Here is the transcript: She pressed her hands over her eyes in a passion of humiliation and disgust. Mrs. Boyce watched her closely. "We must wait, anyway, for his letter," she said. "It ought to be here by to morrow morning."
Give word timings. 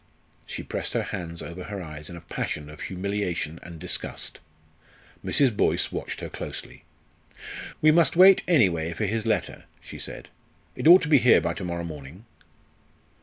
She 0.47 0.63
pressed 0.63 0.93
her 0.93 1.03
hands 1.03 1.43
over 1.43 1.65
her 1.65 1.79
eyes 1.79 2.09
in 2.09 2.15
a 2.15 2.21
passion 2.21 2.71
of 2.71 2.81
humiliation 2.81 3.59
and 3.61 3.77
disgust. 3.79 4.39
Mrs. 5.23 5.55
Boyce 5.55 5.91
watched 5.91 6.21
her 6.21 6.27
closely. 6.29 6.85
"We 7.83 7.91
must 7.91 8.15
wait, 8.15 8.41
anyway, 8.47 8.93
for 8.93 9.05
his 9.05 9.27
letter," 9.27 9.65
she 9.79 9.99
said. 9.99 10.29
"It 10.75 10.87
ought 10.87 11.03
to 11.03 11.07
be 11.07 11.19
here 11.19 11.39
by 11.39 11.53
to 11.53 11.63
morrow 11.63 11.83
morning." 11.83 12.25